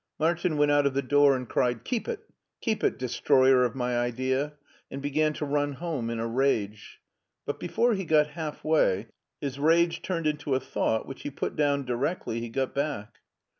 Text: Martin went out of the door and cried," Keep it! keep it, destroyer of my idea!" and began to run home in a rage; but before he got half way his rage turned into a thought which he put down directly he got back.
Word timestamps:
Martin 0.17 0.57
went 0.57 0.71
out 0.71 0.87
of 0.87 0.95
the 0.95 1.01
door 1.03 1.35
and 1.35 1.47
cried," 1.47 1.83
Keep 1.85 2.07
it! 2.07 2.21
keep 2.59 2.83
it, 2.83 2.97
destroyer 2.97 3.63
of 3.63 3.75
my 3.75 3.99
idea!" 3.99 4.53
and 4.91 4.99
began 4.99 5.31
to 5.33 5.45
run 5.45 5.73
home 5.73 6.09
in 6.09 6.19
a 6.19 6.25
rage; 6.25 6.99
but 7.45 7.59
before 7.59 7.93
he 7.93 8.03
got 8.03 8.29
half 8.29 8.63
way 8.63 9.09
his 9.41 9.59
rage 9.59 10.01
turned 10.01 10.25
into 10.25 10.55
a 10.55 10.59
thought 10.59 11.05
which 11.05 11.21
he 11.21 11.29
put 11.29 11.55
down 11.55 11.85
directly 11.85 12.39
he 12.39 12.49
got 12.49 12.73
back. 12.73 13.19